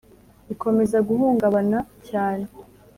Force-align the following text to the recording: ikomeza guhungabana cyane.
ikomeza 0.53 0.97
guhungabana 1.09 1.77
cyane. 2.07 2.45